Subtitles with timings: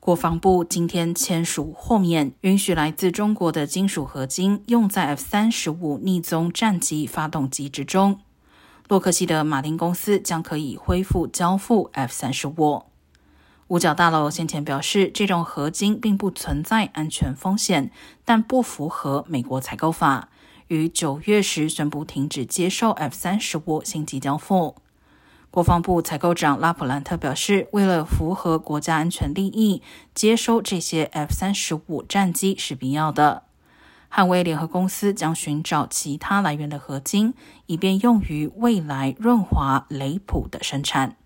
[0.00, 8.18] 国防部今天签署豁免，允许来自中国的金属合金用在 F 三十五逆踪战机发动机之中。
[8.88, 12.84] 洛克希德马丁公司将可以恢复交付 F 三十五。
[13.68, 17.92] 五角大楼先前表示，这种合金并不存在安全风险，
[18.24, 20.30] 但不符合美国采购法，
[20.68, 24.76] 于九月时宣布停止接受 F 三十五新机交付。
[25.50, 29.82] 国防部采购长拉普兰特表示，为了符合国家安全利益，
[30.14, 33.42] 接收这些 F 三十五战机是必要的。
[34.08, 37.34] 汉威联合公司将寻找其他来源的合金，
[37.66, 41.16] 以便用于未来润滑雷普的生产。